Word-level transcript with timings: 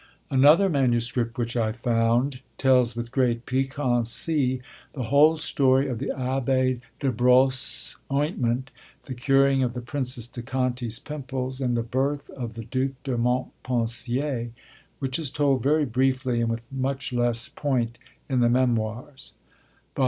Another 0.31 0.67
manuscript 0.67 1.37
which 1.37 1.55
I 1.55 1.71
found 1.71 2.41
tells 2.57 2.95
with 2.95 3.11
great 3.11 3.45
piquancy 3.45 4.59
the 4.93 5.03
whole 5.03 5.37
story 5.37 5.87
of 5.89 5.99
the 5.99 6.11
Abbé 6.17 6.81
de 6.99 7.11
Brosses' 7.11 7.97
ointment, 8.11 8.71
the 9.05 9.13
curing 9.13 9.61
of 9.61 9.75
the 9.75 9.79
Princess 9.81 10.25
de 10.25 10.41
Conti's 10.41 10.97
pimples, 10.97 11.61
and 11.61 11.77
the 11.77 11.83
birth 11.83 12.31
of 12.31 12.55
the 12.55 12.63
Duc 12.65 12.93
de 13.03 13.15
Montpensier, 13.15 14.49
which 14.97 15.19
is 15.19 15.29
told 15.29 15.61
very 15.61 15.85
briefly, 15.85 16.41
and 16.41 16.49
with 16.49 16.65
much 16.71 17.13
less 17.13 17.47
point, 17.47 17.99
in 18.27 18.39
the 18.39 18.49
Memoirs 18.49 19.33
(vol. 19.95 19.99